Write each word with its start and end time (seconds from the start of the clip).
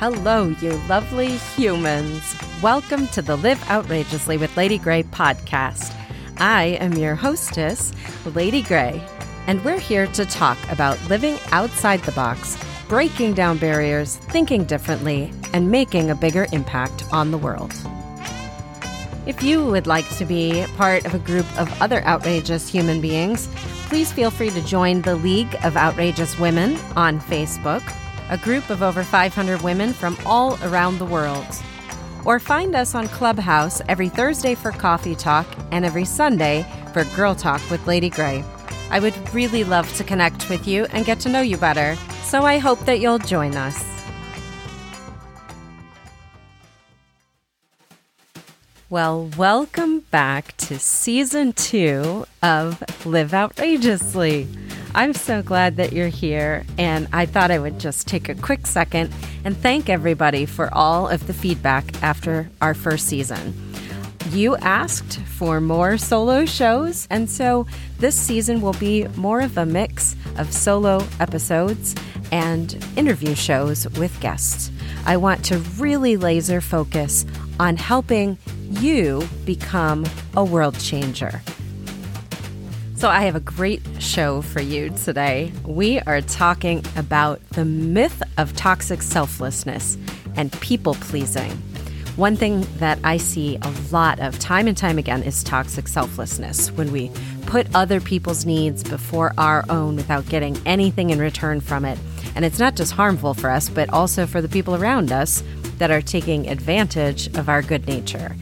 Hello, 0.00 0.48
you 0.62 0.70
lovely 0.88 1.36
humans. 1.36 2.34
Welcome 2.62 3.06
to 3.08 3.20
the 3.20 3.36
Live 3.36 3.62
Outrageously 3.68 4.38
with 4.38 4.56
Lady 4.56 4.78
Grey 4.78 5.02
podcast. 5.02 5.94
I 6.38 6.78
am 6.80 6.94
your 6.94 7.14
hostess, 7.14 7.92
Lady 8.24 8.62
Grey, 8.62 9.06
and 9.46 9.62
we're 9.62 9.78
here 9.78 10.06
to 10.06 10.24
talk 10.24 10.56
about 10.70 10.98
living 11.10 11.36
outside 11.52 12.00
the 12.00 12.12
box, 12.12 12.56
breaking 12.88 13.34
down 13.34 13.58
barriers, 13.58 14.16
thinking 14.16 14.64
differently, 14.64 15.34
and 15.52 15.70
making 15.70 16.08
a 16.08 16.14
bigger 16.14 16.46
impact 16.50 17.04
on 17.12 17.30
the 17.30 17.36
world. 17.36 17.74
If 19.26 19.42
you 19.42 19.66
would 19.66 19.86
like 19.86 20.08
to 20.16 20.24
be 20.24 20.64
part 20.78 21.04
of 21.04 21.12
a 21.12 21.18
group 21.18 21.44
of 21.60 21.82
other 21.82 22.02
outrageous 22.06 22.70
human 22.70 23.02
beings, 23.02 23.48
please 23.90 24.10
feel 24.10 24.30
free 24.30 24.48
to 24.48 24.62
join 24.62 25.02
the 25.02 25.16
League 25.16 25.54
of 25.62 25.76
Outrageous 25.76 26.38
Women 26.38 26.78
on 26.96 27.20
Facebook 27.20 27.82
a 28.30 28.38
group 28.38 28.70
of 28.70 28.82
over 28.82 29.02
500 29.02 29.60
women 29.60 29.92
from 29.92 30.16
all 30.24 30.56
around 30.62 30.98
the 30.98 31.04
world. 31.04 31.46
Or 32.24 32.38
find 32.38 32.74
us 32.76 32.94
on 32.94 33.08
Clubhouse 33.08 33.82
every 33.88 34.08
Thursday 34.08 34.54
for 34.54 34.70
Coffee 34.70 35.16
Talk 35.16 35.46
and 35.72 35.84
every 35.84 36.04
Sunday 36.04 36.64
for 36.92 37.04
Girl 37.16 37.34
Talk 37.34 37.60
with 37.70 37.86
Lady 37.86 38.08
Grey. 38.08 38.44
I 38.90 39.00
would 39.00 39.34
really 39.34 39.64
love 39.64 39.92
to 39.96 40.04
connect 40.04 40.48
with 40.48 40.66
you 40.66 40.86
and 40.86 41.04
get 41.04 41.20
to 41.20 41.28
know 41.28 41.40
you 41.40 41.56
better, 41.56 41.96
so 42.22 42.42
I 42.42 42.58
hope 42.58 42.78
that 42.80 43.00
you'll 43.00 43.18
join 43.18 43.56
us. 43.56 43.84
Well, 48.88 49.30
welcome 49.36 50.00
back 50.10 50.56
to 50.56 50.78
season 50.78 51.52
two 51.52 52.26
of 52.42 52.82
Live 53.06 53.32
Outrageously. 53.32 54.48
I'm 54.92 55.14
so 55.14 55.40
glad 55.40 55.76
that 55.76 55.92
you're 55.92 56.08
here, 56.08 56.64
and 56.76 57.06
I 57.12 57.24
thought 57.24 57.52
I 57.52 57.60
would 57.60 57.78
just 57.78 58.08
take 58.08 58.28
a 58.28 58.34
quick 58.34 58.66
second 58.66 59.12
and 59.44 59.56
thank 59.56 59.88
everybody 59.88 60.46
for 60.46 60.72
all 60.74 61.08
of 61.08 61.28
the 61.28 61.32
feedback 61.32 62.02
after 62.02 62.50
our 62.60 62.74
first 62.74 63.06
season. 63.06 63.54
You 64.30 64.56
asked 64.56 65.20
for 65.20 65.60
more 65.60 65.96
solo 65.96 66.44
shows, 66.44 67.06
and 67.08 67.30
so 67.30 67.68
this 67.98 68.16
season 68.16 68.60
will 68.60 68.74
be 68.74 69.06
more 69.16 69.40
of 69.40 69.56
a 69.56 69.64
mix 69.64 70.16
of 70.36 70.52
solo 70.52 71.06
episodes 71.20 71.94
and 72.32 72.76
interview 72.96 73.36
shows 73.36 73.88
with 73.96 74.18
guests. 74.20 74.72
I 75.06 75.16
want 75.18 75.44
to 75.46 75.58
really 75.78 76.16
laser 76.16 76.60
focus 76.60 77.24
on 77.60 77.76
helping 77.76 78.38
you 78.70 79.28
become 79.44 80.04
a 80.36 80.44
world 80.44 80.78
changer. 80.80 81.42
So, 83.00 83.08
I 83.08 83.22
have 83.22 83.34
a 83.34 83.40
great 83.40 83.80
show 83.98 84.42
for 84.42 84.60
you 84.60 84.90
today. 84.90 85.54
We 85.64 86.00
are 86.00 86.20
talking 86.20 86.84
about 86.96 87.40
the 87.48 87.64
myth 87.64 88.22
of 88.36 88.54
toxic 88.56 89.00
selflessness 89.00 89.96
and 90.36 90.52
people 90.60 90.92
pleasing. 90.96 91.50
One 92.16 92.36
thing 92.36 92.66
that 92.76 92.98
I 93.02 93.16
see 93.16 93.56
a 93.62 93.72
lot 93.90 94.20
of 94.20 94.38
time 94.38 94.68
and 94.68 94.76
time 94.76 94.98
again 94.98 95.22
is 95.22 95.42
toxic 95.42 95.88
selflessness 95.88 96.72
when 96.72 96.92
we 96.92 97.10
put 97.46 97.74
other 97.74 98.02
people's 98.02 98.44
needs 98.44 98.82
before 98.82 99.32
our 99.38 99.64
own 99.70 99.96
without 99.96 100.28
getting 100.28 100.60
anything 100.66 101.08
in 101.08 101.20
return 101.20 101.62
from 101.62 101.86
it. 101.86 101.98
And 102.34 102.44
it's 102.44 102.58
not 102.58 102.76
just 102.76 102.92
harmful 102.92 103.32
for 103.32 103.48
us, 103.48 103.70
but 103.70 103.88
also 103.94 104.26
for 104.26 104.42
the 104.42 104.48
people 104.48 104.74
around 104.74 105.10
us 105.10 105.42
that 105.78 105.90
are 105.90 106.02
taking 106.02 106.50
advantage 106.50 107.28
of 107.28 107.48
our 107.48 107.62
good 107.62 107.86
nature. 107.86 108.36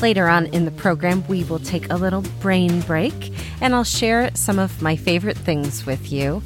Later 0.00 0.28
on 0.28 0.46
in 0.46 0.64
the 0.64 0.70
program, 0.70 1.26
we 1.28 1.44
will 1.44 1.58
take 1.58 1.90
a 1.90 1.96
little 1.96 2.22
brain 2.40 2.80
break 2.82 3.32
and 3.60 3.74
I'll 3.74 3.84
share 3.84 4.30
some 4.34 4.58
of 4.58 4.82
my 4.82 4.96
favorite 4.96 5.38
things 5.38 5.86
with 5.86 6.12
you, 6.12 6.42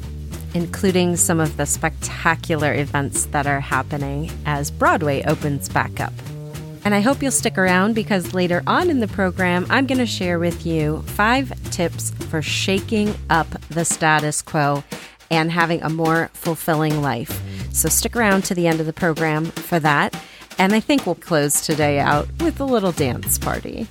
including 0.53 1.17
some 1.17 1.39
of 1.39 1.57
the 1.57 1.65
spectacular 1.65 2.73
events 2.73 3.25
that 3.27 3.47
are 3.47 3.59
happening 3.59 4.31
as 4.45 4.71
Broadway 4.71 5.23
opens 5.25 5.67
back 5.67 5.99
up. 5.99 6.13
And 6.85 6.95
I 6.95 7.01
hope 7.01 7.21
you'll 7.21 7.31
stick 7.31 7.57
around 7.57 7.93
because 7.93 8.33
later 8.33 8.63
on 8.65 8.89
in 8.89 8.99
the 8.99 9.07
program, 9.07 9.65
I'm 9.69 9.85
going 9.85 9.99
to 9.99 10.05
share 10.05 10.39
with 10.39 10.65
you 10.65 11.01
five 11.01 11.51
tips 11.71 12.11
for 12.29 12.41
shaking 12.41 13.13
up 13.29 13.47
the 13.69 13.83
status 13.83 14.41
quo 14.41 14.83
and 15.29 15.51
having 15.51 15.81
a 15.83 15.89
more 15.89 16.29
fulfilling 16.33 17.01
life. 17.01 17.41
So 17.73 17.89
stick 17.89 18.15
around 18.15 18.45
to 18.45 18.55
the 18.55 18.67
end 18.67 18.79
of 18.79 18.85
the 18.85 18.93
program 18.93 19.45
for 19.45 19.79
that. 19.79 20.15
And 20.59 20.73
I 20.73 20.81
think 20.81 21.05
we'll 21.05 21.15
close 21.15 21.61
today 21.65 21.99
out 21.99 22.27
with 22.41 22.59
a 22.59 22.65
little 22.65 22.91
dance 22.91 23.37
party. 23.37 23.87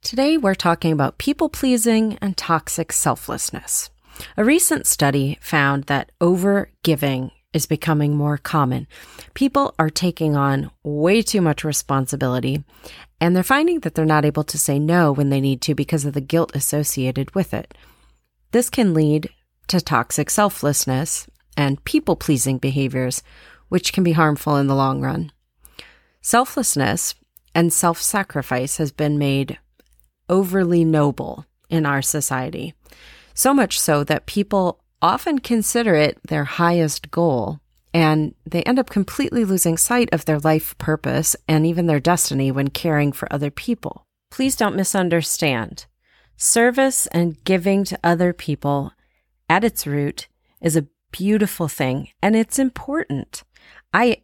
Today, 0.00 0.36
we're 0.38 0.54
talking 0.54 0.92
about 0.92 1.18
people 1.18 1.48
pleasing 1.48 2.16
and 2.20 2.36
toxic 2.36 2.92
selflessness. 2.92 3.90
A 4.36 4.44
recent 4.44 4.86
study 4.86 5.38
found 5.40 5.84
that 5.84 6.12
over 6.20 6.70
giving 6.84 7.32
is 7.52 7.66
becoming 7.66 8.14
more 8.14 8.38
common. 8.38 8.86
People 9.34 9.74
are 9.76 9.90
taking 9.90 10.36
on 10.36 10.70
way 10.84 11.20
too 11.20 11.40
much 11.40 11.64
responsibility, 11.64 12.62
and 13.20 13.34
they're 13.34 13.42
finding 13.42 13.80
that 13.80 13.96
they're 13.96 14.04
not 14.04 14.24
able 14.24 14.44
to 14.44 14.58
say 14.58 14.78
no 14.78 15.10
when 15.10 15.30
they 15.30 15.40
need 15.40 15.60
to 15.62 15.74
because 15.74 16.04
of 16.04 16.14
the 16.14 16.20
guilt 16.20 16.52
associated 16.54 17.34
with 17.34 17.52
it. 17.52 17.74
This 18.52 18.70
can 18.70 18.94
lead 18.94 19.30
to 19.66 19.80
toxic 19.80 20.30
selflessness 20.30 21.26
and 21.56 21.82
people 21.84 22.16
pleasing 22.16 22.58
behaviors, 22.58 23.22
which 23.70 23.94
can 23.94 24.04
be 24.04 24.12
harmful 24.12 24.56
in 24.56 24.66
the 24.66 24.74
long 24.74 25.00
run. 25.00 25.32
Selflessness 26.20 27.14
and 27.54 27.72
self 27.72 27.98
sacrifice 27.98 28.76
has 28.76 28.92
been 28.92 29.18
made 29.18 29.58
overly 30.28 30.84
noble 30.84 31.46
in 31.70 31.86
our 31.86 32.02
society. 32.02 32.74
So 33.32 33.54
much 33.54 33.80
so 33.80 34.04
that 34.04 34.26
people 34.26 34.80
often 35.00 35.38
consider 35.38 35.94
it 35.94 36.18
their 36.28 36.44
highest 36.44 37.10
goal, 37.10 37.60
and 37.94 38.34
they 38.44 38.62
end 38.64 38.78
up 38.78 38.90
completely 38.90 39.44
losing 39.44 39.76
sight 39.76 40.08
of 40.12 40.24
their 40.24 40.38
life 40.38 40.76
purpose 40.78 41.34
and 41.48 41.66
even 41.66 41.86
their 41.86 42.00
destiny 42.00 42.52
when 42.52 42.68
caring 42.68 43.12
for 43.12 43.32
other 43.32 43.50
people. 43.50 44.04
Please 44.30 44.56
don't 44.56 44.76
misunderstand. 44.76 45.86
Service 46.36 47.06
and 47.08 47.42
giving 47.44 47.84
to 47.84 47.98
other 48.04 48.32
people 48.32 48.92
at 49.48 49.64
its 49.64 49.86
root 49.86 50.28
is 50.60 50.76
a 50.76 50.86
beautiful 51.10 51.66
thing 51.66 52.08
and 52.22 52.36
it's 52.36 52.58
important. 52.58 53.42
I 53.92 54.22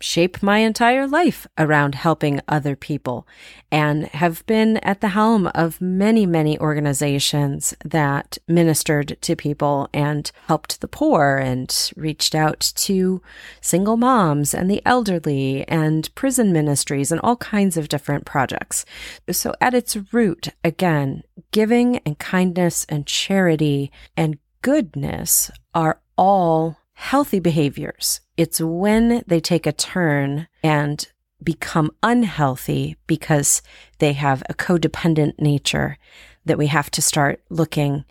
shape 0.00 0.42
my 0.42 0.58
entire 0.58 1.06
life 1.06 1.46
around 1.58 1.94
helping 1.94 2.40
other 2.48 2.74
people 2.74 3.26
and 3.70 4.06
have 4.08 4.44
been 4.46 4.78
at 4.78 5.00
the 5.00 5.08
helm 5.08 5.48
of 5.48 5.80
many, 5.80 6.24
many 6.24 6.58
organizations 6.58 7.74
that 7.84 8.38
ministered 8.48 9.18
to 9.20 9.36
people 9.36 9.88
and 9.92 10.30
helped 10.46 10.80
the 10.80 10.88
poor 10.88 11.36
and 11.36 11.92
reached 11.96 12.34
out 12.34 12.72
to 12.76 13.20
single 13.60 13.96
moms 13.96 14.54
and 14.54 14.70
the 14.70 14.82
elderly 14.86 15.68
and 15.68 16.12
prison 16.14 16.52
ministries 16.52 17.12
and 17.12 17.20
all 17.20 17.36
kinds 17.36 17.76
of 17.76 17.88
different 17.88 18.24
projects. 18.24 18.84
So 19.30 19.54
at 19.60 19.74
its 19.74 19.96
root, 20.12 20.48
again, 20.64 21.22
giving 21.52 21.98
and 21.98 22.18
kindness 22.18 22.86
and 22.88 23.06
charity 23.06 23.92
and 24.16 24.38
goodness 24.62 25.50
are 25.74 26.00
all 26.16 26.79
healthy 27.00 27.40
behaviors. 27.40 28.20
It's 28.36 28.60
when 28.60 29.24
they 29.26 29.40
take 29.40 29.66
a 29.66 29.72
turn 29.72 30.48
and 30.62 31.10
become 31.42 31.90
unhealthy 32.02 32.96
because 33.06 33.62
they 34.00 34.12
have 34.12 34.42
a 34.50 34.54
codependent 34.54 35.40
nature 35.40 35.96
that 36.44 36.58
we 36.58 36.66
have 36.66 36.90
to 36.90 37.00
start 37.00 37.42
looking 37.48 38.04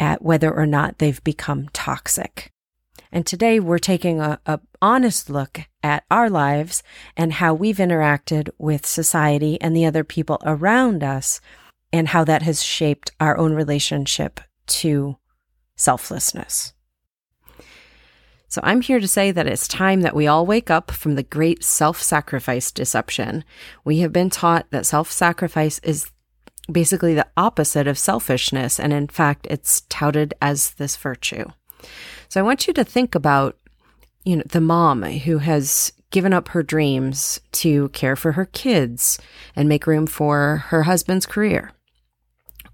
at 0.00 0.20
whether 0.20 0.52
or 0.52 0.66
not 0.66 0.98
they've 0.98 1.22
become 1.22 1.68
toxic. 1.72 2.50
And 3.12 3.24
today 3.24 3.60
we're 3.60 3.78
taking 3.78 4.20
a, 4.20 4.40
a, 4.46 4.58
honest 4.82 5.30
look 5.30 5.60
at 5.84 6.02
our 6.10 6.28
lives 6.28 6.82
and 7.16 7.34
how 7.34 7.54
we've 7.54 7.76
interacted 7.76 8.50
with 8.58 8.84
society 8.84 9.60
and 9.60 9.76
the 9.76 9.86
other 9.86 10.02
people 10.02 10.38
around 10.44 11.04
us 11.04 11.40
and 11.92 12.08
how 12.08 12.24
that 12.24 12.42
has 12.42 12.64
shaped 12.64 13.12
our 13.20 13.38
own 13.38 13.54
relationship 13.54 14.40
to 14.66 15.18
selflessness. 15.76 16.74
So 18.54 18.60
I'm 18.62 18.82
here 18.82 19.00
to 19.00 19.08
say 19.08 19.32
that 19.32 19.48
it's 19.48 19.66
time 19.66 20.02
that 20.02 20.14
we 20.14 20.28
all 20.28 20.46
wake 20.46 20.70
up 20.70 20.92
from 20.92 21.16
the 21.16 21.24
great 21.24 21.64
self 21.64 22.00
sacrifice 22.00 22.70
deception. 22.70 23.42
We 23.84 23.98
have 23.98 24.12
been 24.12 24.30
taught 24.30 24.70
that 24.70 24.86
self 24.86 25.10
sacrifice 25.10 25.80
is 25.80 26.12
basically 26.70 27.14
the 27.14 27.26
opposite 27.36 27.88
of 27.88 27.98
selfishness. 27.98 28.78
And 28.78 28.92
in 28.92 29.08
fact, 29.08 29.48
it's 29.50 29.80
touted 29.88 30.34
as 30.40 30.70
this 30.74 30.96
virtue. 30.96 31.46
So 32.28 32.38
I 32.38 32.44
want 32.44 32.68
you 32.68 32.72
to 32.74 32.84
think 32.84 33.16
about, 33.16 33.58
you 34.24 34.36
know, 34.36 34.44
the 34.46 34.60
mom 34.60 35.02
who 35.02 35.38
has 35.38 35.92
given 36.12 36.32
up 36.32 36.50
her 36.50 36.62
dreams 36.62 37.40
to 37.54 37.88
care 37.88 38.14
for 38.14 38.32
her 38.32 38.44
kids 38.44 39.18
and 39.56 39.68
make 39.68 39.84
room 39.84 40.06
for 40.06 40.58
her 40.68 40.84
husband's 40.84 41.26
career 41.26 41.72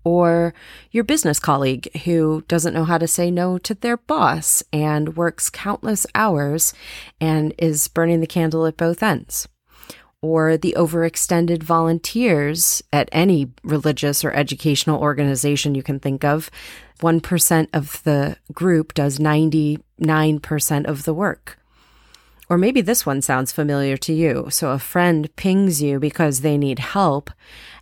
or 0.04 0.54
your 0.90 1.04
business 1.04 1.38
colleague 1.38 1.88
who 2.04 2.42
doesn't 2.48 2.74
know 2.74 2.84
how 2.84 2.98
to 2.98 3.06
say 3.06 3.30
no 3.30 3.58
to 3.58 3.74
their 3.74 3.96
boss 3.96 4.62
and 4.72 5.16
works 5.16 5.50
countless 5.50 6.06
hours 6.14 6.72
and 7.20 7.52
is 7.58 7.88
burning 7.88 8.20
the 8.20 8.26
candle 8.26 8.66
at 8.66 8.76
both 8.76 9.02
ends. 9.02 9.46
or 10.22 10.56
the 10.56 10.74
overextended 10.76 11.62
volunteers 11.62 12.82
at 12.92 13.08
any 13.10 13.50
religious 13.62 14.24
or 14.24 14.32
educational 14.32 15.00
organization 15.00 15.74
you 15.74 15.82
can 15.82 15.98
think 15.98 16.24
of. 16.24 16.50
1% 17.00 17.68
of 17.72 18.02
the 18.04 18.36
group 18.52 18.92
does 18.92 19.18
99% 19.18 20.84
of 20.86 21.04
the 21.04 21.14
work. 21.14 21.58
Or 22.50 22.58
maybe 22.58 22.80
this 22.80 23.06
one 23.06 23.22
sounds 23.22 23.52
familiar 23.52 23.96
to 23.98 24.12
you. 24.12 24.48
So 24.50 24.70
a 24.70 24.78
friend 24.78 25.34
pings 25.36 25.80
you 25.80 25.98
because 25.98 26.40
they 26.40 26.58
need 26.58 26.80
help, 26.80 27.30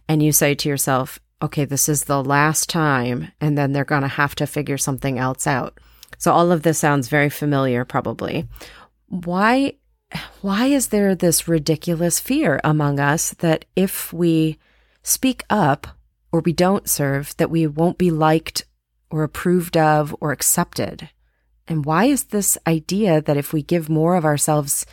and 0.09 0.23
you 0.23 0.31
say 0.31 0.55
to 0.55 0.69
yourself, 0.69 1.19
okay, 1.43 1.65
this 1.65 1.89
is 1.89 2.05
the 2.05 2.23
last 2.23 2.69
time, 2.69 3.31
and 3.41 3.57
then 3.57 3.73
they're 3.73 3.85
going 3.85 4.03
to 4.03 4.09
have 4.09 4.35
to 4.37 4.47
figure 4.47 4.79
something 4.79 5.19
else 5.19 5.47
out. 5.47 5.79
So 6.19 6.33
all 6.33 6.51
of 6.51 6.63
this 6.63 6.79
sounds 6.79 7.09
very 7.09 7.31
familiar, 7.31 7.85
probably. 7.85 8.49
Why 9.07 9.75
why 10.41 10.67
is 10.67 10.89
there 10.89 11.15
this 11.15 11.49
ridiculous 11.49 12.19
fear 12.19 12.61
among 12.65 12.99
us 12.99 13.35
that 13.35 13.67
if 13.77 14.11
we 14.11 14.59
speak 15.03 15.45
up 15.51 15.87
or 16.33 16.41
we 16.41 16.53
don't 16.53 16.89
serve, 16.89 17.37
that 17.37 17.51
we 17.51 17.67
won't 17.67 17.99
be 17.99 18.11
liked 18.11 18.65
or 19.11 19.23
approved 19.23 19.77
of 19.77 20.15
or 20.21 20.33
accepted? 20.33 21.11
And 21.67 21.85
why 21.85 22.05
is 22.05 22.25
this 22.25 22.57
idea 22.67 23.21
that 23.21 23.37
if 23.37 23.53
we 23.53 23.63
give 23.63 23.91
more 23.91 24.17
of 24.17 24.25
ourselves 24.25 24.87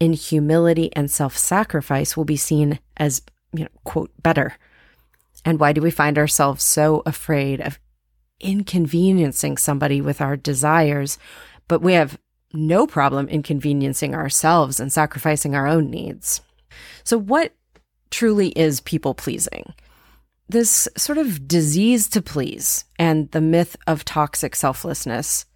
in 0.00 0.14
humility 0.14 0.90
and 0.96 1.10
self 1.10 1.36
sacrifice, 1.36 2.16
we'll 2.16 2.24
be 2.24 2.36
seen 2.36 2.78
as, 2.96 3.20
you 3.52 3.64
know, 3.64 3.70
quote, 3.84 4.10
better? 4.22 4.56
And 5.44 5.58
why 5.58 5.72
do 5.72 5.80
we 5.80 5.90
find 5.90 6.18
ourselves 6.18 6.62
so 6.62 7.02
afraid 7.04 7.60
of 7.60 7.78
inconveniencing 8.40 9.56
somebody 9.56 10.00
with 10.00 10.20
our 10.20 10.36
desires, 10.36 11.18
but 11.68 11.82
we 11.82 11.94
have 11.94 12.18
no 12.52 12.86
problem 12.86 13.28
inconveniencing 13.28 14.14
ourselves 14.14 14.78
and 14.78 14.92
sacrificing 14.92 15.54
our 15.54 15.66
own 15.66 15.90
needs? 15.90 16.40
So, 17.04 17.18
what 17.18 17.52
truly 18.10 18.48
is 18.50 18.80
people 18.80 19.14
pleasing? 19.14 19.74
This 20.48 20.86
sort 20.96 21.18
of 21.18 21.48
disease 21.48 22.08
to 22.10 22.20
please 22.20 22.84
and 22.98 23.30
the 23.30 23.40
myth 23.40 23.76
of 23.86 24.04
toxic 24.04 24.54
selflessness 24.54 25.46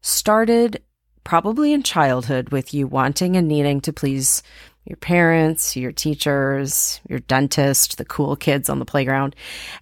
started 0.00 0.82
probably 1.24 1.72
in 1.72 1.82
childhood 1.82 2.50
with 2.50 2.72
you 2.72 2.86
wanting 2.86 3.36
and 3.36 3.48
needing 3.48 3.80
to 3.80 3.92
please 3.92 4.42
your 4.84 4.96
parents, 4.96 5.76
your 5.76 5.92
teachers, 5.92 7.00
your 7.08 7.20
dentist, 7.20 7.96
the 7.96 8.04
cool 8.04 8.36
kids 8.36 8.68
on 8.68 8.78
the 8.78 8.84
playground. 8.84 9.34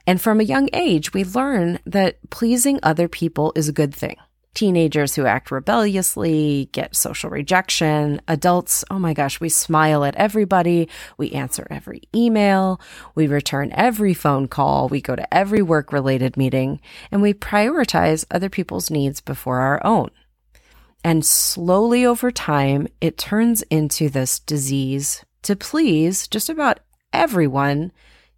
And 0.06 0.20
from 0.20 0.40
a 0.40 0.44
young 0.44 0.68
age, 0.72 1.12
we 1.12 1.24
learn 1.24 1.78
that 1.86 2.18
pleasing 2.30 2.78
other 2.82 3.08
people 3.08 3.52
is 3.56 3.68
a 3.68 3.72
good 3.72 3.94
thing. 3.94 4.16
Teenagers 4.54 5.14
who 5.14 5.24
act 5.24 5.50
rebelliously 5.50 6.68
get 6.72 6.94
social 6.94 7.30
rejection. 7.30 8.20
Adults, 8.28 8.84
oh 8.90 8.98
my 8.98 9.14
gosh, 9.14 9.40
we 9.40 9.48
smile 9.48 10.04
at 10.04 10.14
everybody. 10.16 10.90
We 11.16 11.30
answer 11.32 11.66
every 11.70 12.02
email. 12.14 12.78
We 13.14 13.26
return 13.26 13.72
every 13.72 14.12
phone 14.12 14.48
call. 14.48 14.88
We 14.88 15.00
go 15.00 15.16
to 15.16 15.34
every 15.34 15.62
work 15.62 15.90
related 15.90 16.36
meeting 16.36 16.82
and 17.10 17.22
we 17.22 17.32
prioritize 17.32 18.26
other 18.30 18.50
people's 18.50 18.90
needs 18.90 19.22
before 19.22 19.60
our 19.60 19.84
own. 19.86 20.10
And 21.04 21.24
slowly 21.24 22.06
over 22.06 22.30
time, 22.30 22.86
it 23.00 23.18
turns 23.18 23.62
into 23.62 24.08
this 24.08 24.38
disease 24.38 25.24
to 25.42 25.56
please 25.56 26.28
just 26.28 26.48
about 26.48 26.80
everyone 27.12 27.92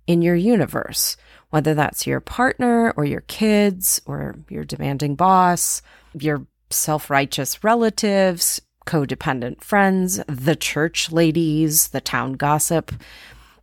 in 0.06 0.22
your 0.22 0.34
universe, 0.34 1.16
whether 1.50 1.74
that's 1.74 2.06
your 2.06 2.20
partner 2.20 2.92
or 2.96 3.04
your 3.04 3.22
kids 3.22 4.00
or 4.06 4.36
your 4.48 4.64
demanding 4.64 5.14
boss, 5.14 5.82
your 6.18 6.46
self 6.70 7.10
righteous 7.10 7.62
relatives, 7.62 8.60
codependent 8.86 9.62
friends, 9.62 10.20
the 10.26 10.56
church 10.56 11.12
ladies, 11.12 11.88
the 11.88 12.00
town 12.00 12.32
gossip. 12.34 12.92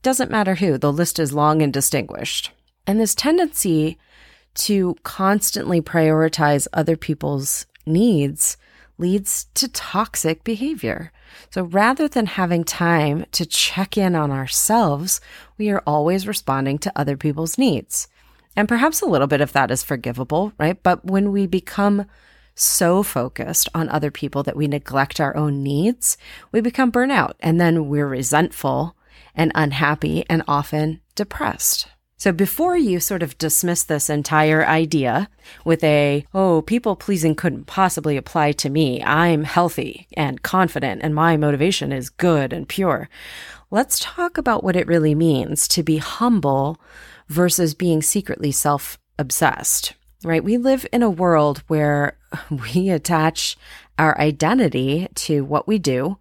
Doesn't 0.01 0.31
matter 0.31 0.56
who, 0.56 0.77
the 0.77 0.94
list 0.94 1.19
is 1.19 1.33
long 1.33 1.62
and 1.62 1.71
distinguished. 1.71 2.51
And 2.88 3.00
this 3.00 3.13
tendency 3.13 3.98
to 4.53 4.95
constantly 5.03 5.81
prioritize 5.81 6.68
other 6.74 6.98
people's 6.98 7.65
needs 7.86 8.57
leads 8.97 9.45
to 9.55 9.67
toxic 9.67 10.43
behavior. 10.43 11.11
So 11.49 11.63
rather 11.63 12.07
than 12.07 12.25
having 12.25 12.63
time 12.63 13.25
to 13.31 13.45
check 13.45 13.97
in 13.97 14.15
on 14.15 14.31
ourselves, 14.31 15.21
we 15.57 15.69
are 15.69 15.83
always 15.88 16.27
responding 16.27 16.77
to 16.79 16.91
other 16.95 17.17
people's 17.17 17.57
needs. 17.57 18.07
And 18.55 18.67
perhaps 18.67 19.01
a 19.01 19.07
little 19.07 19.27
bit 19.27 19.41
of 19.41 19.53
that 19.53 19.71
is 19.71 19.83
forgivable, 19.83 20.53
right? 20.57 20.81
But 20.81 21.05
when 21.05 21.31
we 21.31 21.47
become 21.47 22.05
so 22.53 23.01
focused 23.01 23.69
on 23.73 23.89
other 23.89 24.11
people 24.11 24.43
that 24.43 24.57
we 24.57 24.67
neglect 24.67 25.19
our 25.19 25.35
own 25.35 25.63
needs, 25.63 26.17
we 26.51 26.61
become 26.61 26.91
burnout 26.91 27.33
and 27.39 27.59
then 27.59 27.88
we're 27.88 28.07
resentful 28.07 28.95
and 29.33 29.51
unhappy 29.55 30.25
and 30.29 30.43
often 30.47 30.99
depressed. 31.15 31.88
So 32.21 32.31
before 32.31 32.77
you 32.77 33.00
sort 33.00 33.23
of 33.23 33.35
dismiss 33.39 33.83
this 33.83 34.07
entire 34.07 34.63
idea 34.63 35.27
with 35.65 35.83
a, 35.83 36.23
oh, 36.35 36.62
people 36.62 36.95
pleasing 36.95 37.33
couldn't 37.33 37.65
possibly 37.65 38.15
apply 38.15 38.51
to 38.51 38.69
me. 38.69 39.01
I'm 39.01 39.44
healthy 39.44 40.06
and 40.15 40.44
confident 40.44 41.01
and 41.01 41.15
my 41.15 41.35
motivation 41.35 41.91
is 41.91 42.12
good 42.12 42.53
and 42.53 42.69
pure. 42.69 43.09
Let's 43.71 43.97
talk 43.97 44.38
about 44.38 44.63
what 44.63 44.75
it 44.75 44.85
really 44.85 45.15
means 45.15 45.68
to 45.69 45.81
be 45.81 45.97
humble 45.97 46.79
versus 47.27 47.73
being 47.73 48.03
secretly 48.03 48.51
self 48.51 49.00
obsessed, 49.17 49.95
right? 50.24 50.44
We 50.44 50.57
live 50.57 50.85
in 50.94 51.01
a 51.01 51.09
world 51.09 51.63
where 51.69 52.19
we 52.75 52.91
attach 52.91 53.57
our 53.97 54.15
identity 54.19 55.07
to 55.15 55.44
what 55.44 55.67
we 55.67 55.79
do 55.79 56.19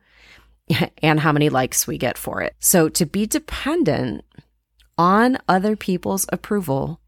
and 1.02 1.20
how 1.20 1.32
many 1.32 1.50
likes 1.50 1.86
we 1.86 1.98
get 1.98 2.16
for 2.16 2.40
it. 2.40 2.54
So 2.58 2.88
to 2.88 3.04
be 3.04 3.26
dependent 3.26 4.24
on 5.00 5.38
other 5.48 5.76
people's 5.76 6.26
approval 6.30 7.00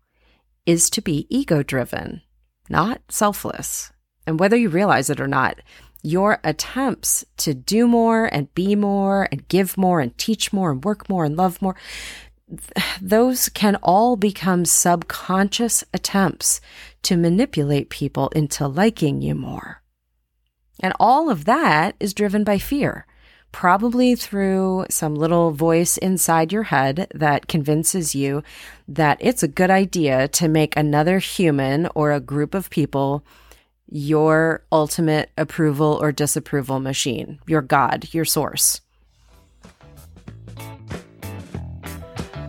is 0.64 0.88
to 0.88 1.02
be 1.02 1.26
ego 1.28 1.62
driven, 1.62 2.22
not 2.70 3.02
selfless. 3.10 3.92
And 4.26 4.40
whether 4.40 4.56
you 4.56 4.70
realize 4.70 5.10
it 5.10 5.20
or 5.20 5.28
not, 5.28 5.60
your 6.02 6.40
attempts 6.42 7.22
to 7.36 7.52
do 7.52 7.86
more 7.86 8.24
and 8.32 8.52
be 8.54 8.74
more 8.74 9.28
and 9.30 9.46
give 9.48 9.76
more 9.76 10.00
and 10.00 10.16
teach 10.16 10.54
more 10.54 10.70
and 10.70 10.82
work 10.82 11.10
more 11.10 11.26
and 11.26 11.36
love 11.36 11.60
more, 11.60 11.76
those 13.02 13.50
can 13.50 13.76
all 13.82 14.16
become 14.16 14.64
subconscious 14.64 15.84
attempts 15.92 16.62
to 17.02 17.18
manipulate 17.18 17.90
people 17.90 18.30
into 18.30 18.66
liking 18.66 19.20
you 19.20 19.34
more. 19.34 19.82
And 20.80 20.94
all 20.98 21.28
of 21.28 21.44
that 21.44 21.94
is 22.00 22.14
driven 22.14 22.42
by 22.42 22.56
fear 22.56 23.06
probably 23.52 24.14
through 24.14 24.86
some 24.90 25.14
little 25.14 25.52
voice 25.52 25.96
inside 25.98 26.52
your 26.52 26.64
head 26.64 27.06
that 27.14 27.46
convinces 27.46 28.14
you 28.14 28.42
that 28.88 29.18
it's 29.20 29.42
a 29.42 29.48
good 29.48 29.70
idea 29.70 30.26
to 30.28 30.48
make 30.48 30.76
another 30.76 31.18
human 31.18 31.86
or 31.94 32.12
a 32.12 32.20
group 32.20 32.54
of 32.54 32.70
people 32.70 33.22
your 33.94 34.64
ultimate 34.72 35.30
approval 35.36 35.98
or 36.00 36.10
disapproval 36.12 36.80
machine, 36.80 37.38
your 37.46 37.60
God, 37.60 38.08
your 38.12 38.24
source. 38.24 38.80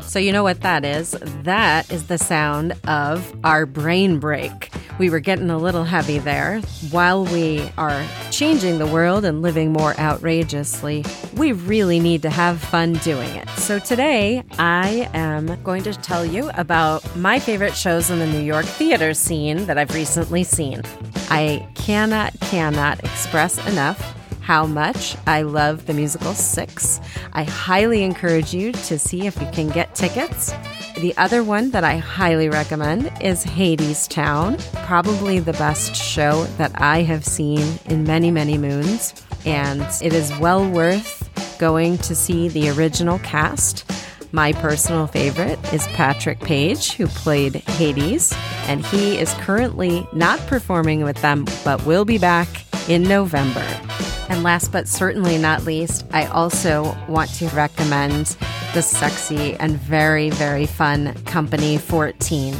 So, 0.01 0.19
you 0.19 0.31
know 0.31 0.43
what 0.43 0.61
that 0.61 0.85
is? 0.85 1.11
That 1.43 1.91
is 1.91 2.07
the 2.07 2.17
sound 2.17 2.73
of 2.87 3.35
our 3.43 3.65
brain 3.65 4.19
break. 4.19 4.72
We 4.99 5.09
were 5.09 5.19
getting 5.19 5.49
a 5.49 5.57
little 5.57 5.83
heavy 5.83 6.19
there. 6.19 6.61
While 6.91 7.25
we 7.25 7.67
are 7.77 8.05
changing 8.29 8.77
the 8.77 8.85
world 8.85 9.25
and 9.25 9.41
living 9.41 9.73
more 9.73 9.99
outrageously, 9.99 11.03
we 11.35 11.51
really 11.51 11.99
need 11.99 12.21
to 12.21 12.29
have 12.29 12.59
fun 12.59 12.93
doing 12.93 13.29
it. 13.35 13.49
So, 13.51 13.79
today 13.79 14.43
I 14.59 15.09
am 15.13 15.61
going 15.63 15.83
to 15.83 15.93
tell 15.93 16.23
you 16.23 16.51
about 16.55 17.15
my 17.15 17.39
favorite 17.39 17.75
shows 17.75 18.11
in 18.11 18.19
the 18.19 18.27
New 18.27 18.41
York 18.41 18.65
theater 18.65 19.13
scene 19.13 19.65
that 19.65 19.77
I've 19.77 19.93
recently 19.95 20.43
seen. 20.43 20.83
I 21.29 21.67
cannot, 21.73 22.39
cannot 22.39 23.03
express 23.03 23.57
enough 23.67 23.99
how 24.41 24.65
much 24.65 25.15
I 25.25 25.41
love 25.41 25.85
the 25.85 25.93
musical 25.93 26.33
Six. 26.33 26.99
I 27.31 27.43
highly 27.43 28.03
encourage 28.03 28.53
you 28.53 28.73
to 28.73 28.99
see 28.99 29.25
if 29.25 29.39
you 29.41 29.47
can 29.51 29.69
get 29.69 29.95
tickets. 29.95 30.53
The 30.97 31.13
other 31.17 31.43
one 31.43 31.71
that 31.71 31.83
I 31.83 31.97
highly 31.97 32.49
recommend 32.49 33.11
is 33.19 33.43
Hadestown, 33.43 34.59
probably 34.85 35.39
the 35.39 35.53
best 35.53 35.95
show 35.95 36.45
that 36.57 36.71
I 36.79 37.01
have 37.01 37.25
seen 37.25 37.79
in 37.85 38.03
many, 38.03 38.29
many 38.29 38.57
moons. 38.57 39.13
And 39.45 39.81
it 40.01 40.13
is 40.13 40.31
well 40.37 40.69
worth 40.69 41.29
going 41.57 41.97
to 41.97 42.15
see 42.15 42.47
the 42.47 42.69
original 42.69 43.19
cast. 43.19 43.91
My 44.31 44.53
personal 44.53 45.07
favorite 45.07 45.59
is 45.73 45.85
Patrick 45.87 46.39
Page, 46.39 46.93
who 46.93 47.07
played 47.07 47.55
Hades, 47.55 48.33
and 48.67 48.85
he 48.85 49.17
is 49.17 49.33
currently 49.35 50.07
not 50.13 50.39
performing 50.47 51.03
with 51.03 51.21
them, 51.21 51.45
but 51.65 51.85
will 51.85 52.05
be 52.05 52.17
back 52.17 52.47
in 52.87 53.03
November. 53.03 53.65
And 54.29 54.43
last 54.43 54.71
but 54.71 54.87
certainly 54.87 55.37
not 55.37 55.65
least, 55.65 56.05
I 56.11 56.25
also 56.27 56.95
want 57.07 57.29
to 57.35 57.47
recommend 57.49 58.37
the 58.73 58.81
sexy 58.81 59.53
and 59.55 59.77
very, 59.77 60.31
very 60.31 60.65
fun 60.65 61.13
Company 61.25 61.77
14. 61.77 62.55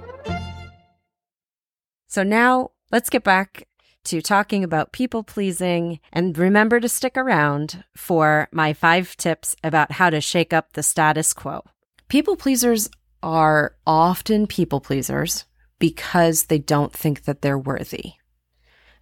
So 2.07 2.23
now 2.23 2.71
let's 2.91 3.09
get 3.09 3.23
back 3.23 3.67
to 4.05 4.21
talking 4.21 4.63
about 4.63 4.91
people 4.91 5.23
pleasing. 5.23 5.99
And 6.11 6.37
remember 6.37 6.79
to 6.79 6.89
stick 6.89 7.15
around 7.15 7.83
for 7.95 8.49
my 8.51 8.73
five 8.73 9.15
tips 9.17 9.55
about 9.63 9.93
how 9.93 10.09
to 10.09 10.21
shake 10.21 10.53
up 10.53 10.73
the 10.73 10.83
status 10.83 11.33
quo. 11.33 11.63
People 12.07 12.35
pleasers 12.35 12.89
are 13.21 13.75
often 13.85 14.47
people 14.47 14.81
pleasers 14.81 15.45
because 15.77 16.45
they 16.45 16.57
don't 16.57 16.93
think 16.93 17.25
that 17.25 17.41
they're 17.41 17.59
worthy. 17.59 18.13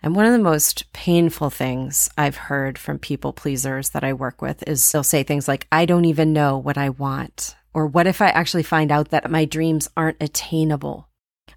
And 0.03 0.15
one 0.15 0.25
of 0.25 0.31
the 0.31 0.39
most 0.39 0.91
painful 0.93 1.49
things 1.49 2.09
I've 2.17 2.35
heard 2.35 2.77
from 2.77 2.99
people 2.99 3.33
pleasers 3.33 3.89
that 3.91 4.03
I 4.03 4.13
work 4.13 4.41
with 4.41 4.63
is 4.67 4.91
they'll 4.91 5.03
say 5.03 5.23
things 5.23 5.47
like, 5.47 5.67
I 5.71 5.85
don't 5.85 6.05
even 6.05 6.33
know 6.33 6.57
what 6.57 6.77
I 6.77 6.89
want. 6.89 7.55
Or 7.77 7.85
what 7.85 8.07
if 8.07 8.23
I 8.23 8.29
actually 8.29 8.63
find 8.63 8.91
out 8.91 9.09
that 9.09 9.29
my 9.29 9.45
dreams 9.45 9.87
aren't 9.95 10.17
attainable? 10.19 11.09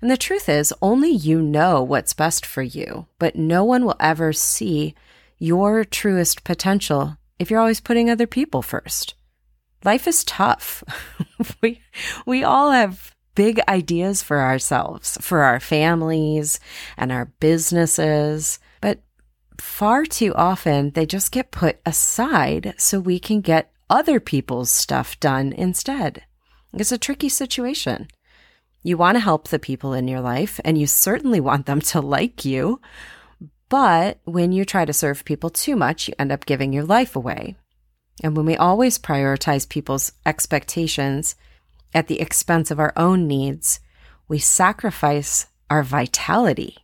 And 0.02 0.10
the 0.10 0.18
truth 0.18 0.50
is, 0.50 0.70
only 0.82 1.08
you 1.08 1.40
know 1.40 1.82
what's 1.82 2.12
best 2.12 2.44
for 2.44 2.60
you, 2.60 3.06
but 3.18 3.36
no 3.36 3.64
one 3.64 3.86
will 3.86 3.96
ever 3.98 4.34
see 4.34 4.94
your 5.38 5.82
truest 5.82 6.44
potential 6.44 7.16
if 7.38 7.50
you're 7.50 7.58
always 7.58 7.80
putting 7.80 8.10
other 8.10 8.26
people 8.26 8.60
first. 8.60 9.14
Life 9.82 10.06
is 10.06 10.22
tough. 10.24 10.84
we, 11.62 11.80
we 12.26 12.44
all 12.44 12.70
have 12.70 13.16
big 13.34 13.58
ideas 13.66 14.22
for 14.22 14.42
ourselves, 14.42 15.16
for 15.22 15.40
our 15.40 15.58
families 15.58 16.60
and 16.98 17.10
our 17.10 17.32
businesses, 17.40 18.58
but 18.82 19.00
far 19.56 20.04
too 20.04 20.34
often 20.34 20.90
they 20.90 21.06
just 21.06 21.32
get 21.32 21.50
put 21.50 21.80
aside 21.86 22.74
so 22.76 23.00
we 23.00 23.18
can 23.18 23.40
get 23.40 23.72
other 23.90 24.20
people's 24.20 24.70
stuff 24.70 25.18
done 25.20 25.52
instead. 25.52 26.22
It's 26.72 26.92
a 26.92 26.98
tricky 26.98 27.28
situation. 27.28 28.08
You 28.82 28.96
want 28.96 29.16
to 29.16 29.20
help 29.20 29.48
the 29.48 29.58
people 29.58 29.92
in 29.92 30.08
your 30.08 30.20
life, 30.20 30.60
and 30.64 30.78
you 30.78 30.86
certainly 30.86 31.40
want 31.40 31.66
them 31.66 31.80
to 31.80 32.00
like 32.00 32.44
you. 32.44 32.80
But 33.68 34.20
when 34.24 34.52
you 34.52 34.64
try 34.64 34.84
to 34.84 34.92
serve 34.92 35.24
people 35.24 35.50
too 35.50 35.76
much, 35.76 36.08
you 36.08 36.14
end 36.18 36.32
up 36.32 36.46
giving 36.46 36.72
your 36.72 36.84
life 36.84 37.14
away. 37.14 37.56
And 38.22 38.36
when 38.36 38.46
we 38.46 38.56
always 38.56 38.98
prioritize 38.98 39.68
people's 39.68 40.12
expectations 40.24 41.36
at 41.92 42.06
the 42.06 42.20
expense 42.20 42.70
of 42.70 42.78
our 42.78 42.92
own 42.96 43.26
needs, 43.26 43.80
we 44.28 44.38
sacrifice 44.38 45.46
our 45.68 45.82
vitality 45.82 46.76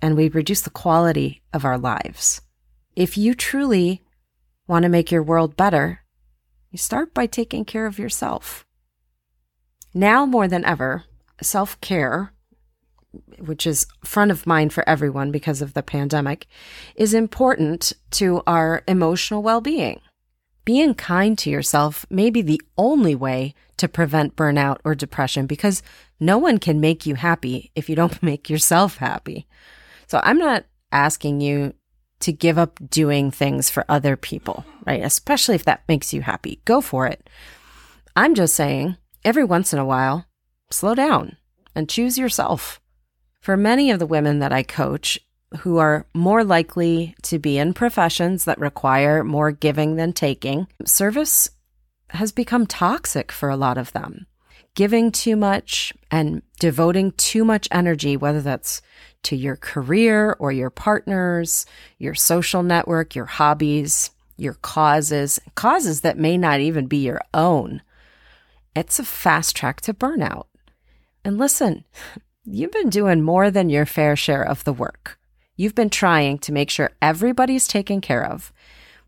and 0.00 0.16
we 0.16 0.28
reduce 0.28 0.60
the 0.60 0.70
quality 0.70 1.42
of 1.52 1.64
our 1.64 1.78
lives. 1.78 2.40
If 2.94 3.18
you 3.18 3.34
truly 3.34 4.02
want 4.66 4.84
to 4.84 4.88
make 4.88 5.10
your 5.10 5.22
world 5.22 5.56
better, 5.56 6.02
you 6.70 6.78
start 6.78 7.14
by 7.14 7.26
taking 7.26 7.64
care 7.64 7.86
of 7.86 7.98
yourself. 7.98 8.66
Now 9.94 10.26
more 10.26 10.48
than 10.48 10.64
ever, 10.64 11.04
self 11.40 11.80
care, 11.80 12.32
which 13.38 13.66
is 13.66 13.86
front 14.04 14.30
of 14.30 14.46
mind 14.46 14.72
for 14.72 14.86
everyone 14.88 15.30
because 15.30 15.62
of 15.62 15.74
the 15.74 15.82
pandemic, 15.82 16.46
is 16.94 17.14
important 17.14 17.92
to 18.12 18.42
our 18.46 18.82
emotional 18.86 19.42
well 19.42 19.60
being. 19.60 20.00
Being 20.64 20.92
kind 20.92 21.38
to 21.38 21.50
yourself 21.50 22.04
may 22.10 22.28
be 22.28 22.42
the 22.42 22.60
only 22.76 23.14
way 23.14 23.54
to 23.78 23.88
prevent 23.88 24.36
burnout 24.36 24.78
or 24.84 24.94
depression 24.94 25.46
because 25.46 25.82
no 26.20 26.36
one 26.36 26.58
can 26.58 26.78
make 26.78 27.06
you 27.06 27.14
happy 27.14 27.70
if 27.74 27.88
you 27.88 27.96
don't 27.96 28.22
make 28.22 28.50
yourself 28.50 28.98
happy. 28.98 29.46
So 30.06 30.20
I'm 30.22 30.38
not 30.38 30.66
asking 30.92 31.40
you 31.40 31.72
to 32.20 32.32
give 32.32 32.58
up 32.58 32.78
doing 32.90 33.30
things 33.30 33.70
for 33.70 33.84
other 33.88 34.16
people, 34.16 34.64
right? 34.86 35.02
Especially 35.02 35.54
if 35.54 35.64
that 35.64 35.84
makes 35.88 36.12
you 36.12 36.22
happy. 36.22 36.60
Go 36.64 36.80
for 36.80 37.06
it. 37.06 37.28
I'm 38.16 38.34
just 38.34 38.54
saying 38.54 38.96
every 39.24 39.44
once 39.44 39.72
in 39.72 39.78
a 39.78 39.84
while, 39.84 40.26
slow 40.70 40.94
down 40.94 41.36
and 41.74 41.88
choose 41.88 42.18
yourself. 42.18 42.80
For 43.40 43.56
many 43.56 43.90
of 43.90 43.98
the 43.98 44.06
women 44.06 44.40
that 44.40 44.52
I 44.52 44.62
coach 44.62 45.18
who 45.60 45.78
are 45.78 46.06
more 46.14 46.44
likely 46.44 47.14
to 47.22 47.38
be 47.38 47.58
in 47.58 47.72
professions 47.72 48.44
that 48.44 48.58
require 48.58 49.24
more 49.24 49.50
giving 49.50 49.96
than 49.96 50.12
taking, 50.12 50.66
service 50.84 51.50
has 52.10 52.32
become 52.32 52.66
toxic 52.66 53.32
for 53.32 53.48
a 53.48 53.56
lot 53.56 53.78
of 53.78 53.92
them. 53.92 54.26
Giving 54.74 55.10
too 55.10 55.36
much 55.36 55.92
and 56.10 56.42
devoting 56.60 57.12
too 57.12 57.44
much 57.44 57.68
energy, 57.70 58.16
whether 58.16 58.40
that's 58.40 58.82
to 59.24 59.36
your 59.36 59.56
career 59.56 60.36
or 60.38 60.52
your 60.52 60.70
partners, 60.70 61.66
your 61.98 62.14
social 62.14 62.62
network, 62.62 63.14
your 63.14 63.26
hobbies, 63.26 64.10
your 64.36 64.54
causes, 64.54 65.40
causes 65.54 66.00
that 66.02 66.18
may 66.18 66.38
not 66.38 66.60
even 66.60 66.86
be 66.86 66.98
your 66.98 67.20
own, 67.34 67.82
it's 68.74 68.98
a 68.98 69.04
fast 69.04 69.56
track 69.56 69.80
to 69.82 69.92
burnout. 69.92 70.46
And 71.24 71.36
listen, 71.36 71.84
you've 72.44 72.72
been 72.72 72.90
doing 72.90 73.22
more 73.22 73.50
than 73.50 73.70
your 73.70 73.86
fair 73.86 74.14
share 74.16 74.42
of 74.42 74.64
the 74.64 74.72
work. 74.72 75.18
You've 75.56 75.74
been 75.74 75.90
trying 75.90 76.38
to 76.38 76.52
make 76.52 76.70
sure 76.70 76.92
everybody's 77.02 77.66
taken 77.66 78.00
care 78.00 78.24
of, 78.24 78.52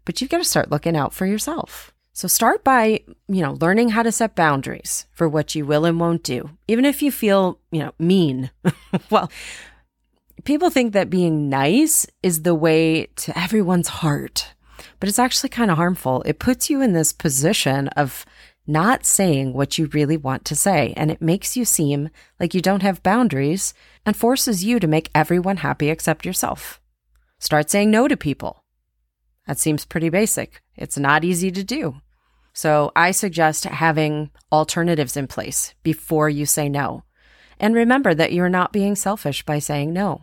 but 0.04 0.20
you've 0.20 0.30
got 0.30 0.38
to 0.38 0.44
start 0.44 0.70
looking 0.70 0.96
out 0.96 1.14
for 1.14 1.24
yourself. 1.24 1.92
So 2.12 2.26
start 2.26 2.64
by, 2.64 3.00
you 3.28 3.40
know, 3.40 3.56
learning 3.60 3.90
how 3.90 4.02
to 4.02 4.10
set 4.10 4.34
boundaries 4.34 5.06
for 5.12 5.28
what 5.28 5.54
you 5.54 5.64
will 5.64 5.84
and 5.84 6.00
won't 6.00 6.24
do, 6.24 6.50
even 6.66 6.84
if 6.84 7.02
you 7.02 7.12
feel, 7.12 7.60
you 7.70 7.78
know, 7.78 7.92
mean. 7.98 8.50
well, 9.10 9.30
people 10.44 10.70
think 10.70 10.92
that 10.92 11.10
being 11.10 11.48
nice 11.48 12.06
is 12.22 12.42
the 12.42 12.54
way 12.54 13.06
to 13.16 13.38
everyone's 13.38 13.88
heart, 13.88 14.54
but 14.98 15.08
it's 15.08 15.18
actually 15.18 15.48
kind 15.48 15.70
of 15.70 15.76
harmful. 15.76 16.22
It 16.22 16.38
puts 16.38 16.70
you 16.70 16.80
in 16.80 16.92
this 16.92 17.12
position 17.12 17.88
of 17.88 18.24
not 18.66 19.04
saying 19.04 19.52
what 19.52 19.78
you 19.78 19.86
really 19.86 20.16
want 20.16 20.44
to 20.44 20.54
say, 20.54 20.94
and 20.96 21.10
it 21.10 21.20
makes 21.20 21.56
you 21.56 21.64
seem 21.64 22.10
like 22.38 22.54
you 22.54 22.60
don't 22.60 22.82
have 22.82 23.02
boundaries 23.02 23.74
and 24.06 24.16
forces 24.16 24.62
you 24.62 24.78
to 24.78 24.86
make 24.86 25.10
everyone 25.14 25.58
happy 25.58 25.88
except 25.88 26.24
yourself. 26.24 26.80
Start 27.38 27.70
saying 27.70 27.90
no 27.90 28.06
to 28.06 28.16
people. 28.16 28.64
That 29.46 29.58
seems 29.58 29.84
pretty 29.84 30.10
basic. 30.10 30.62
It's 30.76 30.98
not 30.98 31.24
easy 31.24 31.50
to 31.50 31.64
do. 31.64 31.96
So 32.52 32.92
I 32.94 33.10
suggest 33.10 33.64
having 33.64 34.30
alternatives 34.52 35.16
in 35.16 35.26
place 35.26 35.74
before 35.82 36.28
you 36.28 36.46
say 36.46 36.68
no. 36.68 37.04
And 37.58 37.74
remember 37.74 38.14
that 38.14 38.32
you're 38.32 38.48
not 38.48 38.72
being 38.72 38.94
selfish 38.94 39.44
by 39.44 39.58
saying 39.58 39.92
no. 39.92 40.22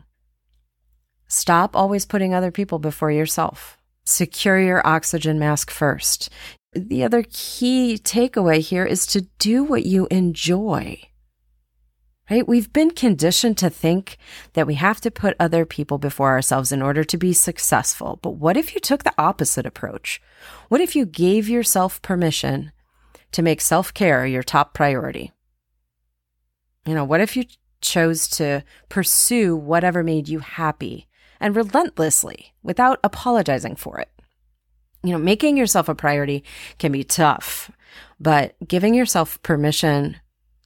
Stop 1.27 1.75
always 1.75 2.05
putting 2.05 2.34
other 2.34 2.51
people 2.51 2.79
before 2.79 3.12
yourself. 3.12 3.77
Secure 4.05 4.60
your 4.60 4.86
oxygen 4.88 5.38
mask 5.38 5.69
first 5.69 6.29
the 6.77 7.03
other 7.03 7.24
key 7.29 8.00
takeaway 8.01 8.60
here 8.60 8.86
is 8.86 9.05
to 9.07 9.22
do 9.39 9.63
what 9.63 9.86
you 9.86 10.07
enjoy. 10.12 11.01
Right? 12.29 12.48
We've 12.48 12.72
been 12.74 12.91
conditioned 12.91 13.57
to 13.60 13.69
think 13.69 14.17
that 14.53 14.67
we 14.67 14.75
have 14.75 15.00
to 15.01 15.12
put 15.12 15.38
other 15.39 15.65
people 15.65 15.98
before 15.98 16.29
ourselves 16.29 16.74
in 16.74 16.81
order 16.81 17.05
to 17.05 17.17
be 17.17 17.31
successful. 17.31 18.19
But 18.22 18.31
what 18.31 18.57
if 18.57 18.75
you 18.75 18.81
took 18.81 19.03
the 19.03 19.13
opposite 19.17 19.65
approach? 19.65 20.22
What 20.67 20.81
if 20.81 20.93
you 20.96 21.05
gave 21.05 21.48
yourself 21.48 22.01
permission 22.01 22.74
to 23.31 23.41
make 23.41 23.62
self 23.62 23.93
care 23.93 24.25
your 24.25 24.43
top 24.43 24.74
priority? 24.74 25.31
You 26.86 26.96
know, 26.96 27.05
what 27.05 27.22
if 27.22 27.38
you 27.38 27.46
chose 27.79 28.27
to 28.27 28.63
pursue 28.89 29.55
whatever 29.55 30.03
made 30.03 30.27
you 30.27 30.39
happy 30.39 31.07
and 31.39 31.56
relentlessly 31.56 32.53
without 32.63 33.00
apologizing 33.03 33.75
for 33.75 34.00
it? 34.00 34.10
you 35.03 35.12
know, 35.12 35.17
making 35.17 35.58
yourself 35.58 35.88
a 35.88 35.96
priority 35.96 36.44
can 36.79 36.91
be 36.91 37.03
tough, 37.03 37.72
but 38.20 38.56
giving 38.67 38.94
yourself 38.94 39.41
permission 39.44 40.17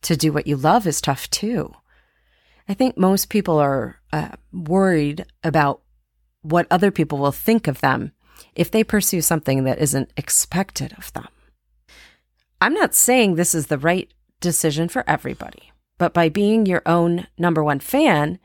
to 0.01 0.15
do 0.15 0.31
what 0.31 0.47
you 0.47 0.55
love 0.55 0.87
is 0.87 1.01
tough 1.01 1.29
too. 1.29 1.73
I 2.67 2.73
think 2.73 2.97
most 2.97 3.29
people 3.29 3.59
are 3.59 3.99
uh, 4.13 4.29
worried 4.51 5.25
about 5.43 5.81
what 6.41 6.67
other 6.71 6.91
people 6.91 7.19
will 7.19 7.31
think 7.31 7.67
of 7.67 7.81
them 7.81 8.13
if 8.55 8.71
they 8.71 8.83
pursue 8.83 9.21
something 9.21 9.63
that 9.65 9.79
isn't 9.79 10.11
expected 10.17 10.93
of 10.97 11.13
them. 11.13 11.27
I'm 12.59 12.73
not 12.73 12.95
saying 12.95 13.35
this 13.35 13.53
is 13.53 13.67
the 13.67 13.77
right 13.77 14.11
decision 14.39 14.87
for 14.87 15.03
everybody, 15.07 15.71
but 15.97 16.13
by 16.13 16.29
being 16.29 16.65
your 16.65 16.81
own 16.85 17.27
number 17.37 17.63
one 17.63 17.79
fan, 17.79 18.39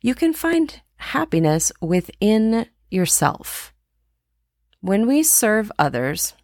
you 0.00 0.14
can 0.14 0.32
find 0.32 0.80
happiness 0.98 1.72
within 1.80 2.66
yourself. 2.90 3.72
When 4.80 5.06
we 5.06 5.22
serve 5.22 5.72
others 5.78 6.34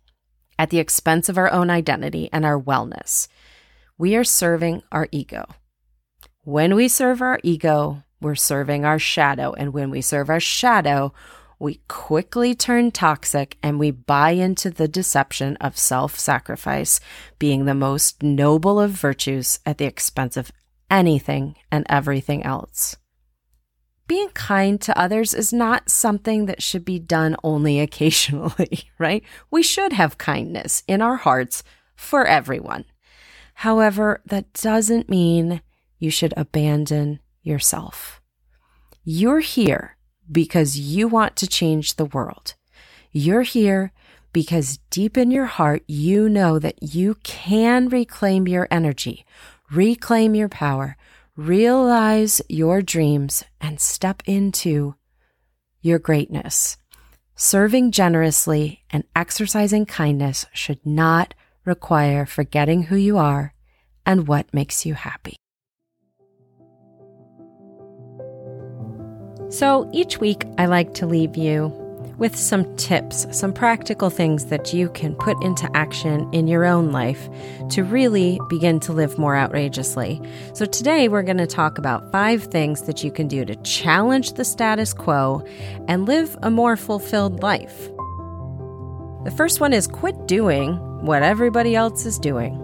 at 0.59 0.71
the 0.71 0.79
expense 0.79 1.29
of 1.29 1.39
our 1.39 1.51
own 1.51 1.71
identity 1.71 2.29
and 2.33 2.45
our 2.45 2.61
wellness, 2.61 3.29
we 3.97 4.17
are 4.17 4.25
serving 4.25 4.83
our 4.91 5.09
ego. 5.13 5.45
When 6.43 6.75
we 6.75 6.89
serve 6.89 7.23
our 7.23 7.39
ego, 7.43 8.03
we're 8.21 8.35
serving 8.35 8.85
our 8.85 8.99
shadow. 8.99 9.53
And 9.53 9.73
when 9.73 9.91
we 9.91 10.01
serve 10.01 10.31
our 10.31 10.41
shadow, 10.41 11.13
we 11.59 11.81
quickly 11.89 12.55
turn 12.55 12.91
toxic 12.91 13.57
and 13.63 13.79
we 13.79 13.91
buy 13.91 14.31
into 14.31 14.71
the 14.71 14.89
deception 14.89 15.57
of 15.57 15.79
self 15.79 16.19
sacrifice 16.19 17.01
being 17.39 17.65
the 17.65 17.75
most 17.75 18.23
noble 18.23 18.81
of 18.81 18.91
virtues 18.91 19.61
at 19.65 19.79
the 19.79 19.85
expense 19.85 20.37
of 20.37 20.51
anything 20.91 21.55
and 21.71 21.87
everything 21.89 22.43
else. 22.43 22.97
Kind 24.45 24.79
to 24.83 24.99
others 24.99 25.33
is 25.33 25.55
not 25.55 25.89
something 25.89 26.45
that 26.45 26.63
should 26.63 26.85
be 26.85 26.99
done 26.99 27.35
only 27.43 27.81
occasionally, 27.87 28.91
right? 28.99 29.25
We 29.51 29.63
should 29.63 29.95
have 29.95 30.19
kindness 30.19 30.83
in 30.87 31.01
our 31.01 31.17
hearts 31.17 31.63
for 31.97 32.27
everyone. 32.27 32.85
However, 33.55 34.21
that 34.27 34.53
doesn't 34.53 35.09
mean 35.09 35.63
you 35.99 36.11
should 36.11 36.35
abandon 36.37 37.21
yourself. 37.43 38.21
You're 39.03 39.41
here 39.41 39.97
because 40.31 40.79
you 40.79 41.09
want 41.09 41.37
to 41.37 41.47
change 41.47 41.95
the 41.95 42.05
world. 42.05 42.55
You're 43.13 43.43
here 43.43 43.93
because 44.35 44.79
deep 44.91 45.17
in 45.17 45.31
your 45.31 45.47
heart, 45.47 45.85
you 45.87 46.29
know 46.29 46.59
that 46.59 46.83
you 46.83 47.15
can 47.23 47.89
reclaim 47.89 48.47
your 48.47 48.69
energy, 48.71 49.25
reclaim 49.71 50.35
your 50.35 50.51
power, 50.51 50.99
realize 51.37 52.41
your 52.49 52.83
dreams, 52.83 53.45
and 53.61 53.81
step 53.81 54.23
into 54.27 54.95
your 55.81 55.99
greatness. 55.99 56.77
Serving 57.37 57.91
generously 57.91 58.85
and 58.91 59.05
exercising 59.17 59.87
kindness 59.87 60.47
should 60.53 60.85
not 60.87 61.35
require 61.65 62.27
forgetting 62.27 62.85
who 62.85 62.97
you 62.97 63.19
are 63.19 63.53
and 64.07 64.29
what 64.29 64.53
makes 64.55 64.87
you 64.87 64.95
happy. 64.95 65.37
So 69.49 69.89
each 69.93 70.19
week, 70.19 70.45
I 70.59 70.67
like 70.67 70.95
to 70.95 71.07
leave 71.07 71.37
you 71.37 71.84
with 72.19 72.37
some 72.37 72.77
tips, 72.77 73.27
some 73.37 73.53
practical 73.53 74.11
things 74.11 74.47
that 74.47 74.73
you 74.73 74.89
can 74.91 75.15
put 75.15 75.43
into 75.43 75.69
action 75.77 76.29
in 76.33 76.47
your 76.47 76.65
own 76.65 76.93
life 76.93 77.29
to 77.71 77.83
really 77.85 78.41
begin 78.49 78.81
to 78.81 78.93
live 78.93 79.19
more 79.19 79.37
outrageously. 79.37 80.21
So, 80.53 80.65
today 80.65 81.09
we're 81.09 81.23
going 81.23 81.39
to 81.39 81.47
talk 81.47 81.79
about 81.79 82.11
five 82.13 82.45
things 82.45 82.83
that 82.83 83.03
you 83.05 83.11
can 83.11 83.29
do 83.29 83.45
to 83.45 83.57
challenge 83.57 84.35
the 84.35 84.45
status 84.45 84.93
quo 84.93 85.45
and 85.89 86.07
live 86.07 86.37
a 86.43 86.51
more 86.51 86.77
fulfilled 86.77 87.43
life. 87.43 87.89
The 89.25 89.33
first 89.37 89.61
one 89.61 89.73
is 89.73 89.87
quit 89.87 90.27
doing 90.27 90.77
what 91.05 91.23
everybody 91.23 91.75
else 91.75 92.07
is 92.07 92.19
doing. 92.19 92.61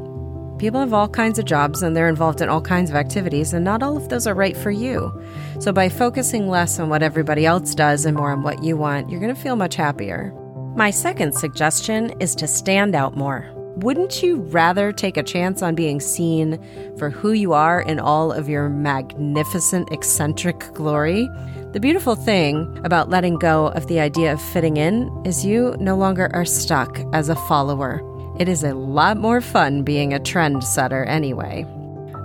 People 0.60 0.80
have 0.80 0.92
all 0.92 1.08
kinds 1.08 1.38
of 1.38 1.46
jobs 1.46 1.82
and 1.82 1.96
they're 1.96 2.10
involved 2.10 2.42
in 2.42 2.50
all 2.50 2.60
kinds 2.60 2.90
of 2.90 2.96
activities, 2.96 3.54
and 3.54 3.64
not 3.64 3.82
all 3.82 3.96
of 3.96 4.10
those 4.10 4.26
are 4.26 4.34
right 4.34 4.54
for 4.54 4.70
you. 4.70 5.10
So, 5.58 5.72
by 5.72 5.88
focusing 5.88 6.48
less 6.50 6.78
on 6.78 6.90
what 6.90 7.02
everybody 7.02 7.46
else 7.46 7.74
does 7.74 8.04
and 8.04 8.14
more 8.14 8.30
on 8.30 8.42
what 8.42 8.62
you 8.62 8.76
want, 8.76 9.08
you're 9.08 9.20
going 9.20 9.34
to 9.34 9.40
feel 9.40 9.56
much 9.56 9.74
happier. 9.74 10.34
My 10.76 10.90
second 10.90 11.32
suggestion 11.32 12.10
is 12.20 12.34
to 12.34 12.46
stand 12.46 12.94
out 12.94 13.16
more. 13.16 13.50
Wouldn't 13.76 14.22
you 14.22 14.36
rather 14.36 14.92
take 14.92 15.16
a 15.16 15.22
chance 15.22 15.62
on 15.62 15.74
being 15.74 15.98
seen 15.98 16.62
for 16.98 17.08
who 17.08 17.32
you 17.32 17.54
are 17.54 17.80
in 17.80 17.98
all 17.98 18.30
of 18.30 18.46
your 18.46 18.68
magnificent, 18.68 19.90
eccentric 19.90 20.58
glory? 20.74 21.26
The 21.72 21.80
beautiful 21.80 22.16
thing 22.16 22.78
about 22.84 23.08
letting 23.08 23.38
go 23.38 23.68
of 23.68 23.86
the 23.86 23.98
idea 23.98 24.34
of 24.34 24.42
fitting 24.42 24.76
in 24.76 25.10
is 25.24 25.42
you 25.42 25.74
no 25.80 25.96
longer 25.96 26.28
are 26.34 26.44
stuck 26.44 27.00
as 27.14 27.30
a 27.30 27.34
follower. 27.34 28.09
It 28.40 28.48
is 28.48 28.64
a 28.64 28.72
lot 28.72 29.18
more 29.18 29.42
fun 29.42 29.82
being 29.82 30.14
a 30.14 30.18
trendsetter 30.18 31.06
anyway. 31.06 31.66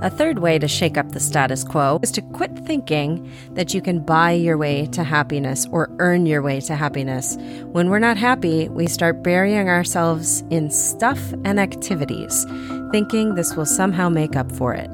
A 0.01 0.09
third 0.09 0.39
way 0.39 0.57
to 0.57 0.65
shake 0.65 0.97
up 0.97 1.11
the 1.11 1.19
status 1.19 1.65
quo 1.65 1.99
is 2.03 2.11
to 2.11 2.21
quit 2.21 2.57
thinking 2.59 3.29
that 3.55 3.73
you 3.73 3.81
can 3.81 3.99
buy 3.99 4.31
your 4.31 4.57
way 4.57 4.85
to 4.93 5.03
happiness 5.03 5.67
or 5.73 5.93
earn 5.99 6.25
your 6.25 6.41
way 6.41 6.61
to 6.61 6.75
happiness. 6.77 7.35
When 7.73 7.89
we're 7.89 7.99
not 7.99 8.15
happy, 8.15 8.69
we 8.69 8.87
start 8.87 9.23
burying 9.23 9.67
ourselves 9.67 10.39
in 10.49 10.71
stuff 10.71 11.19
and 11.43 11.59
activities, 11.59 12.45
thinking 12.93 13.35
this 13.35 13.57
will 13.57 13.65
somehow 13.65 14.07
make 14.07 14.37
up 14.37 14.49
for 14.53 14.73
it. 14.73 14.89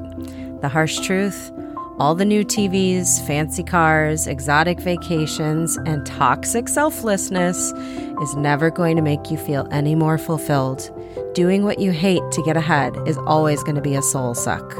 The 0.60 0.68
harsh 0.68 0.98
truth 1.06 1.52
all 1.98 2.16
the 2.16 2.24
new 2.24 2.44
TVs, 2.44 3.24
fancy 3.26 3.62
cars, 3.62 4.26
exotic 4.26 4.80
vacations, 4.80 5.76
and 5.86 6.04
toxic 6.04 6.66
selflessness 6.66 7.70
is 7.70 8.34
never 8.34 8.70
going 8.70 8.96
to 8.96 9.02
make 9.02 9.30
you 9.30 9.36
feel 9.36 9.68
any 9.70 9.94
more 9.94 10.18
fulfilled. 10.18 10.90
Doing 11.34 11.64
what 11.64 11.78
you 11.78 11.92
hate 11.92 12.22
to 12.32 12.42
get 12.42 12.56
ahead 12.56 12.96
is 13.06 13.18
always 13.18 13.62
going 13.62 13.76
to 13.76 13.80
be 13.80 13.94
a 13.94 14.02
soul 14.02 14.34
suck. 14.34 14.76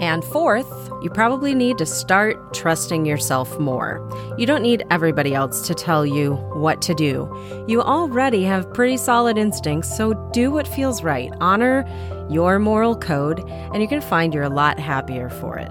And 0.00 0.22
fourth, 0.22 0.90
you 1.00 1.08
probably 1.08 1.54
need 1.54 1.78
to 1.78 1.86
start 1.86 2.52
trusting 2.52 3.06
yourself 3.06 3.58
more. 3.58 4.06
You 4.36 4.44
don't 4.44 4.62
need 4.62 4.84
everybody 4.90 5.34
else 5.34 5.66
to 5.68 5.74
tell 5.74 6.04
you 6.04 6.34
what 6.52 6.82
to 6.82 6.94
do. 6.94 7.64
You 7.66 7.80
already 7.80 8.42
have 8.44 8.72
pretty 8.74 8.98
solid 8.98 9.38
instincts, 9.38 9.96
so 9.96 10.12
do 10.32 10.50
what 10.50 10.68
feels 10.68 11.02
right. 11.02 11.32
Honor 11.40 11.86
your 12.28 12.58
moral 12.58 12.94
code, 12.94 13.40
and 13.48 13.80
you 13.80 13.88
can 13.88 14.02
find 14.02 14.34
you're 14.34 14.42
a 14.42 14.50
lot 14.50 14.78
happier 14.78 15.30
for 15.30 15.56
it. 15.56 15.70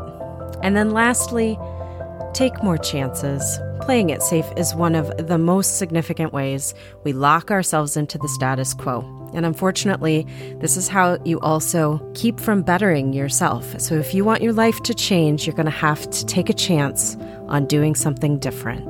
And 0.64 0.76
then 0.76 0.90
lastly, 0.90 1.60
take 2.36 2.62
more 2.62 2.78
chances. 2.78 3.60
Playing 3.80 4.10
it 4.10 4.22
safe 4.22 4.46
is 4.58 4.76
one 4.76 4.94
of 4.94 5.28
the 5.28 5.38
most 5.38 5.78
significant 5.78 6.34
ways 6.34 6.74
we 7.06 7.14
lock 7.14 7.50
ourselves 7.50 7.96
into 7.96 8.18
the 8.18 8.28
status 8.28 8.74
quo. 8.74 9.00
And 9.34 9.46
unfortunately, 9.46 10.28
this 10.60 10.76
is 10.76 10.90
how 10.90 11.18
you 11.24 11.40
also 11.40 12.00
keep 12.14 12.40
from 12.40 12.62
bettering 12.62 13.14
yourself. 13.14 13.80
So 13.80 13.96
if 13.96 14.14
you 14.14 14.26
want 14.26 14.42
your 14.42 14.54
life 14.54 14.84
to 14.84 14.94
change, 14.94 15.48
you're 15.48 15.56
going 15.56 15.66
to 15.66 15.72
have 15.72 16.10
to 16.10 16.26
take 16.26 16.50
a 16.50 16.54
chance 16.54 17.16
on 17.48 17.68
doing 17.68 17.96
something 17.96 18.38
different. 18.40 18.86